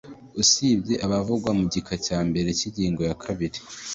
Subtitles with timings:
[0.41, 3.59] usibye abavugwa mu gika cya mbere cy ingingo ya kabiri